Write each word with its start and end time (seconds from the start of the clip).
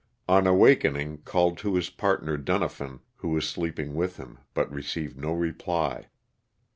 On 0.27 0.47
awakening 0.47 1.19
called 1.25 1.59
to 1.59 1.75
his 1.75 1.91
partner 1.91 2.35
Dunafin, 2.35 3.01
who 3.17 3.29
was 3.29 3.47
sleeping 3.47 3.93
with 3.93 4.17
him, 4.17 4.39
but 4.55 4.73
received 4.73 5.15
no 5.15 5.31
reply. 5.31 6.07